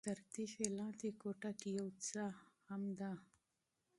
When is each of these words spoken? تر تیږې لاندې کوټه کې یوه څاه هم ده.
تر 0.07 0.19
تیږې 0.31 0.67
لاندې 0.77 1.09
کوټه 1.21 1.51
کې 1.59 1.69
یوه 1.77 1.91
څاه 2.05 2.31
هم 2.67 2.83
ده. 2.99 3.11